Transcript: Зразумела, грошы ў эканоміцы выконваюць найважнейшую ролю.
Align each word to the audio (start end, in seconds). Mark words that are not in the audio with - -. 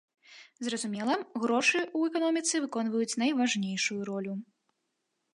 Зразумела, 0.67 1.17
грошы 1.43 1.75
ў 1.79 1.99
эканоміцы 2.11 2.55
выконваюць 2.63 3.17
найважнейшую 3.25 3.99
ролю. 4.09 4.33